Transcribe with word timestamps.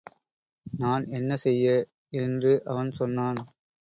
நான் 0.79 1.03
என்ன 1.09 1.37
செய்ய? 1.37 1.67
என்று 2.13 2.61
அவன் 2.65 2.91
சொன்னான். 2.91 3.39